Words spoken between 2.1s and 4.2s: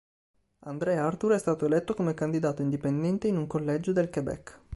candidato indipendente in un collegio del